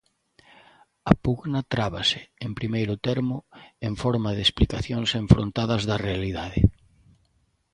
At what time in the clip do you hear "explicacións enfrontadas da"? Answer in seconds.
4.47-5.97